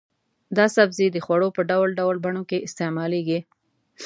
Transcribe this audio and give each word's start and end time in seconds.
دا 0.57 0.65
سبزی 0.75 1.07
د 1.11 1.17
خوړو 1.25 1.49
په 1.55 1.61
ډول 1.69 1.89
ډول 1.99 2.15
بڼو 2.25 2.43
کې 2.49 2.63
استعمالېږي. 2.67 3.39